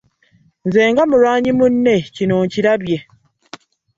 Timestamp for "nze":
0.65-0.81